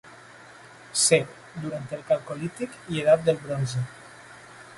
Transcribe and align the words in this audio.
C, 1.01 1.19
durant 1.65 1.85
el 1.99 2.01
calcolític 2.09 2.79
i 2.95 3.05
edat 3.05 3.27
del 3.29 3.41
bronze. 3.45 3.89